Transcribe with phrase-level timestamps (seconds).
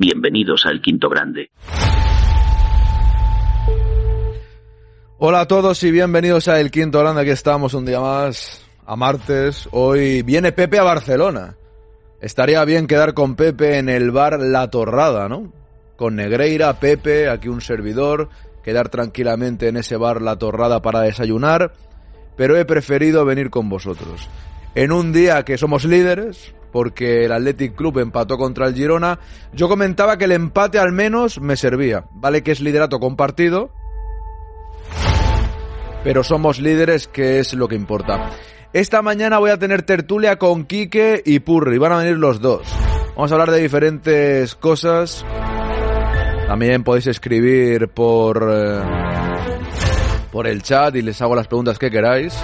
[0.00, 1.50] Bienvenidos al Quinto Grande.
[5.18, 7.20] Hola a todos y bienvenidos a El Quinto Grande.
[7.20, 9.68] Aquí estamos un día más, a martes.
[9.72, 11.56] Hoy viene Pepe a Barcelona.
[12.18, 15.52] Estaría bien quedar con Pepe en el bar La Torrada, ¿no?
[15.96, 18.30] Con Negreira, Pepe, aquí un servidor,
[18.64, 21.74] quedar tranquilamente en ese bar La Torrada para desayunar,
[22.38, 24.30] pero he preferido venir con vosotros.
[24.74, 29.18] En un día que somos líderes, porque el Athletic Club empató contra el Girona,
[29.52, 32.04] yo comentaba que el empate al menos me servía.
[32.12, 33.70] Vale que es liderato compartido,
[36.04, 38.30] pero somos líderes que es lo que importa.
[38.72, 42.62] Esta mañana voy a tener tertulia con Quique y Purri, van a venir los dos.
[43.16, 45.24] Vamos a hablar de diferentes cosas.
[46.46, 48.80] También podéis escribir por eh,
[50.32, 52.36] por el chat y les hago las preguntas que queráis.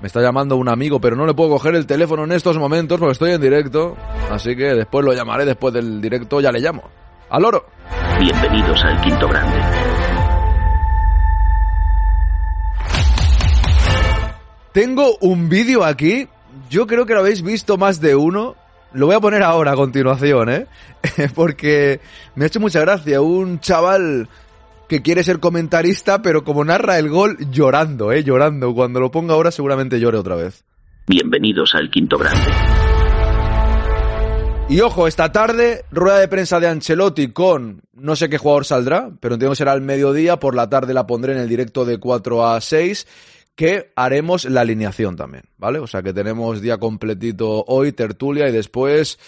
[0.00, 3.00] Me está llamando un amigo, pero no le puedo coger el teléfono en estos momentos
[3.00, 3.96] porque estoy en directo.
[4.30, 6.84] Así que después lo llamaré, después del directo ya le llamo.
[7.30, 7.66] ¡Al oro!
[8.20, 9.58] Bienvenidos al Quinto Grande.
[14.72, 16.28] Tengo un vídeo aquí.
[16.70, 18.54] Yo creo que lo habéis visto más de uno.
[18.92, 20.66] Lo voy a poner ahora a continuación, ¿eh?
[21.34, 22.00] Porque
[22.36, 23.20] me ha hecho mucha gracia.
[23.20, 24.28] Un chaval
[24.88, 28.24] que quiere ser comentarista, pero como narra el gol, llorando, ¿eh?
[28.24, 28.74] Llorando.
[28.74, 30.64] Cuando lo ponga ahora seguramente llore otra vez.
[31.06, 32.50] Bienvenidos al Quinto Grande.
[34.70, 39.10] Y ojo, esta tarde, rueda de prensa de Ancelotti con no sé qué jugador saldrá,
[39.20, 41.98] pero entiendo que será al mediodía, por la tarde la pondré en el directo de
[41.98, 43.06] 4 a 6,
[43.54, 45.78] que haremos la alineación también, ¿vale?
[45.78, 49.18] O sea que tenemos día completito hoy, tertulia y después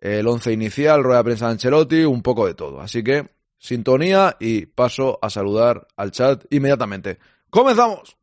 [0.00, 2.82] el once inicial, rueda de prensa de Ancelotti, un poco de todo.
[2.82, 7.18] Así que sintonía y paso a saludar al chat inmediatamente.
[7.50, 8.16] ¡Comenzamos!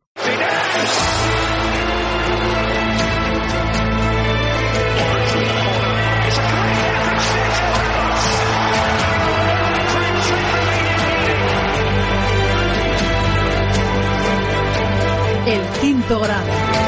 [15.45, 16.86] El quinto grado.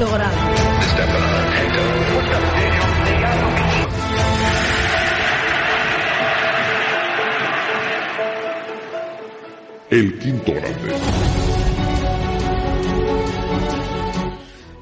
[0.00, 0.36] El quinto grado.
[9.90, 10.94] El quinto grande.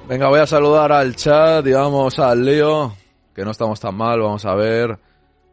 [0.09, 2.95] Venga, voy a saludar al chat y vamos al lío,
[3.35, 4.97] que no estamos tan mal, vamos a ver.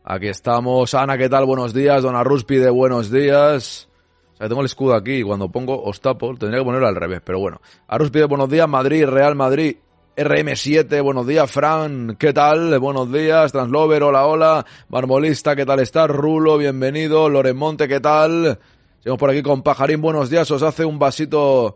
[0.03, 0.93] Aquí estamos.
[0.93, 1.45] Ana, ¿qué tal?
[1.45, 2.03] Buenos días.
[2.03, 3.89] Dona Rus pide buenos días.
[4.35, 7.21] O sea, tengo el escudo aquí y cuando pongo Ostapo tendría que ponerlo al revés,
[7.23, 7.61] pero bueno.
[7.87, 8.67] Arus pide buenos días.
[8.67, 9.77] Madrid, Real Madrid.
[10.17, 12.79] RM7, buenos días, Fran, ¿qué tal?
[12.79, 16.09] Buenos días, Translover, hola, hola, Marmolista, ¿qué tal estás?
[16.09, 18.57] Rulo, bienvenido, Loremonte, ¿qué tal?
[18.99, 21.75] Seguimos por aquí con Pajarín, buenos días, os hace un vasito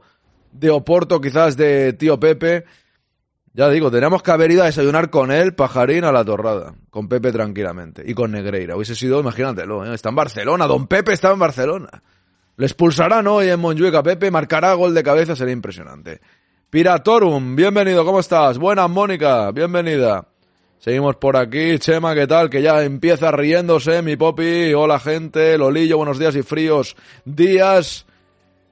[0.53, 2.63] de Oporto, quizás de tío Pepe.
[3.53, 6.73] Ya digo, tenemos que haber ido a desayunar con él, Pajarín, a la torrada.
[6.89, 8.03] Con Pepe tranquilamente.
[8.05, 8.75] Y con Negreira.
[8.75, 9.93] Hubiese sido, imagínatelo, ¿eh?
[9.93, 10.65] está en Barcelona.
[10.65, 12.03] Don Pepe está en Barcelona.
[12.59, 14.29] Le expulsarán hoy en Montjuic a Pepe.
[14.29, 16.19] Marcará gol de cabeza, sería impresionante.
[16.69, 18.57] Piratorum, bienvenido, ¿cómo estás?
[18.57, 20.27] Buenas, Mónica, bienvenida.
[20.77, 21.79] Seguimos por aquí.
[21.79, 22.49] Chema, ¿qué tal?
[22.49, 24.73] Que ya empieza riéndose, mi popi.
[24.73, 25.57] Hola, gente.
[25.57, 28.05] Lolillo, buenos días y fríos días.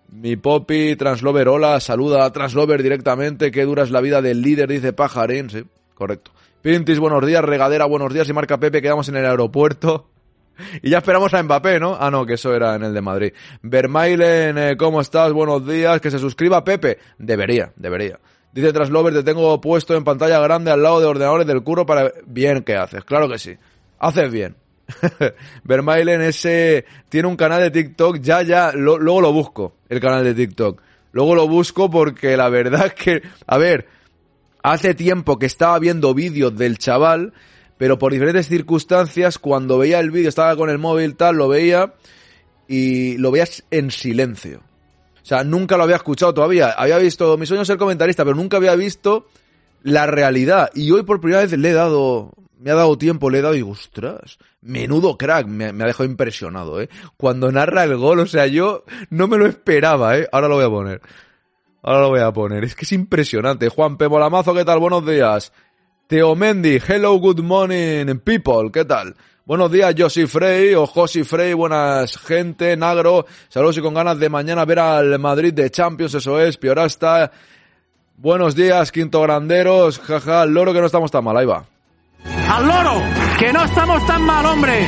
[0.09, 3.51] Mi popi, Translover, hola, saluda a Translover directamente.
[3.51, 5.49] Qué dura es la vida del líder, dice Pajarín.
[5.49, 6.31] Sí, correcto.
[6.61, 7.41] Pintis, buenos días.
[7.41, 8.27] Regadera, buenos días.
[8.27, 10.09] Y marca Pepe, quedamos en el aeropuerto.
[10.81, 11.97] Y ya esperamos a Mbappé, ¿no?
[11.99, 13.33] Ah, no, que eso era en el de Madrid.
[13.61, 15.31] Vermailen, eh, ¿cómo estás?
[15.33, 15.99] Buenos días.
[16.01, 16.97] Que se suscriba Pepe.
[17.17, 18.19] Debería, debería.
[18.53, 22.11] Dice Translover, te tengo puesto en pantalla grande al lado de ordenadores del curro para...
[22.25, 23.55] Bien que haces, claro que sí.
[23.99, 24.55] Haces bien.
[25.63, 30.23] Vermailen ese tiene un canal de TikTok, ya, ya, lo- luego lo busco, el canal
[30.23, 30.81] de TikTok.
[31.11, 33.87] Luego lo busco porque la verdad es que, a ver,
[34.63, 37.33] hace tiempo que estaba viendo vídeos del chaval,
[37.77, 41.93] pero por diferentes circunstancias, cuando veía el vídeo, estaba con el móvil, tal, lo veía
[42.67, 44.61] y lo veías en silencio.
[45.21, 46.71] O sea, nunca lo había escuchado todavía.
[46.71, 49.27] Había visto, mi sueño es ser comentarista, pero nunca había visto
[49.83, 50.69] la realidad.
[50.73, 53.55] Y hoy por primera vez le he dado, me ha dado tiempo, le he dado
[53.55, 56.89] y ostras, menudo crack, me, ha dejado impresionado, ¿eh?
[57.17, 60.27] Cuando narra el gol, o sea, yo no me lo esperaba, ¿eh?
[60.31, 61.01] Ahora lo voy a poner.
[61.83, 62.63] Ahora lo voy a poner.
[62.63, 63.69] Es que es impresionante.
[63.69, 64.07] Juan P.
[64.07, 64.79] Bolamazo, ¿qué tal?
[64.79, 65.53] Buenos días.
[66.07, 69.13] Teo Mendy, hello, good morning, people, ¿qué tal?
[69.45, 74.29] Buenos días, Josi Frey o Josi Frey, buenas gente, Nagro, saludos y con ganas de
[74.29, 77.29] mañana ver al Madrid de Champions, eso es, Piorasta.
[78.15, 81.65] Buenos días, Quinto Granderos, jaja, al loro que no estamos tan mal, ahí va.
[82.23, 83.01] ¡Al loro!
[83.37, 84.87] ¡Que no estamos tan mal, hombre!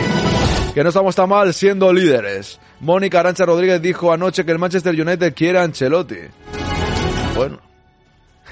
[0.74, 2.62] Que no estamos tan mal siendo líderes.
[2.80, 6.20] Mónica Arancha Rodríguez dijo anoche que el Manchester United quiere a Ancelotti.
[7.36, 7.69] Bueno.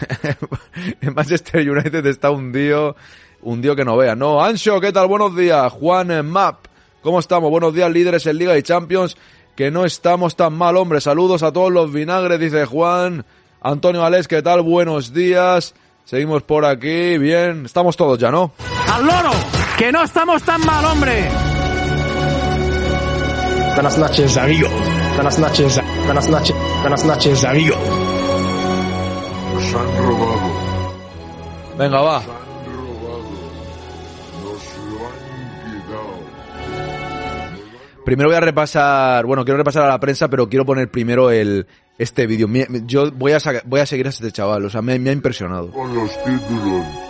[1.02, 2.96] el Manchester United está hundido
[3.42, 4.16] un dios que no vea.
[4.16, 5.08] No, Ancho, ¿qué tal?
[5.08, 5.72] Buenos días.
[5.74, 6.66] Juan Map,
[7.02, 7.50] ¿cómo estamos?
[7.50, 9.18] Buenos días, líderes en Liga y Champions.
[9.56, 11.02] Que no estamos tan mal, hombre.
[11.02, 13.26] Saludos a todos los vinagres, dice Juan.
[13.62, 14.62] Antonio Alex, ¿qué tal?
[14.62, 15.74] Buenos días.
[16.06, 17.18] Seguimos por aquí.
[17.18, 18.52] Bien, estamos todos ya, ¿no?
[18.92, 19.32] ¡Al loro!
[19.78, 21.30] ¡Que no estamos tan mal, hombre!
[23.74, 24.70] Buenas noches, amigo.
[25.16, 27.76] Buenas noches, buenas noches, buenas noches, amigo.
[29.68, 30.52] Nos han robado.
[31.78, 32.20] Venga, va.
[32.20, 33.24] Nos han robado.
[34.42, 35.14] Nos lo han
[35.82, 36.14] quitado.
[38.06, 41.68] Primero voy a repasar, bueno, quiero repasar a la prensa, pero quiero poner primero el
[41.98, 42.48] este vídeo.
[42.86, 45.72] Yo voy a voy a seguir a este chaval, o sea, me, me ha impresionado.
[45.72, 47.07] Con los títulos.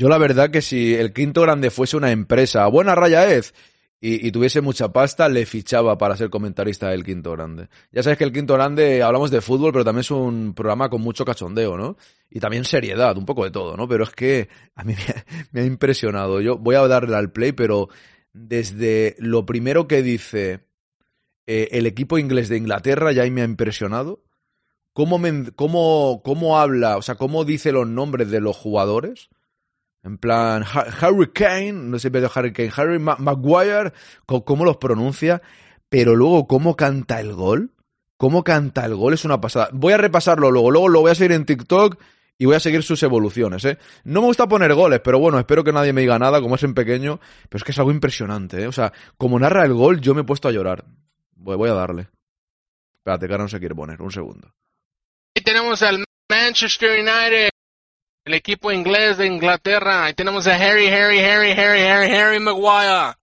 [0.00, 3.44] Yo la verdad que si el quinto grande fuese una empresa, buena raya Ed,
[4.00, 7.68] y, y tuviese mucha pasta, le fichaba para ser comentarista del quinto grande.
[7.92, 11.02] Ya sabes que el quinto grande, hablamos de fútbol, pero también es un programa con
[11.02, 11.98] mucho cachondeo, ¿no?
[12.30, 13.86] Y también seriedad, un poco de todo, ¿no?
[13.88, 16.40] Pero es que a mí me ha, me impresionado.
[16.40, 17.90] Yo voy a darle al play, pero
[18.32, 20.60] desde lo primero que dice
[21.46, 24.22] eh, el equipo inglés de Inglaterra ya ahí me ha impresionado.
[24.94, 29.28] Cómo, men- cómo, cómo habla, o sea, cómo dice los nombres de los jugadores.
[30.02, 33.92] En plan, Ha- Harry Kane, no sé si he Harry Kane, Harry Ma- Maguire,
[34.26, 35.42] cómo los pronuncia,
[35.88, 37.72] pero luego cómo canta el gol,
[38.16, 39.68] cómo canta el gol es una pasada.
[39.72, 42.00] Voy a repasarlo luego, luego lo voy a seguir en TikTok
[42.38, 43.76] y voy a seguir sus evoluciones, ¿eh?
[44.04, 46.62] No me gusta poner goles, pero bueno, espero que nadie me diga nada, como es
[46.62, 47.20] en pequeño,
[47.50, 48.66] pero es que es algo impresionante, ¿eh?
[48.66, 50.86] O sea, como narra el gol, yo me he puesto a llorar.
[51.36, 52.08] Voy, a darle.
[53.00, 54.54] Espérate, que ahora no se quiere poner, un segundo.
[55.36, 57.49] Ahí tenemos al Manchester United,
[58.24, 60.04] el equipo inglés de Inglaterra.
[60.04, 63.14] Ahí tenemos a Harry, Harry, Harry, Harry, Harry, Harry Maguire.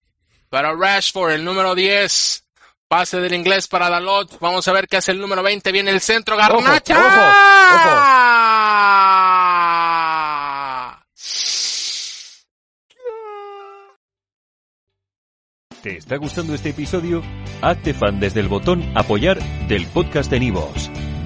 [0.49, 2.44] Para Rashford, el número 10.
[2.88, 4.39] Pase del inglés para Dalot.
[4.39, 5.71] Vamos a ver qué hace el número 20.
[5.71, 6.38] Viene el centro.
[6.38, 6.95] Garnacha.
[15.83, 17.21] ¿Te está gustando este episodio?
[17.61, 20.89] Hazte fan desde el botón Apoyar del podcast de Nivos.